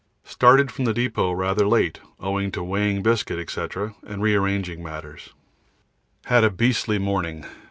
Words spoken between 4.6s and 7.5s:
matters. Had a beastly morning.